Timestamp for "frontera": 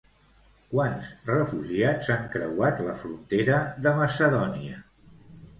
3.03-3.61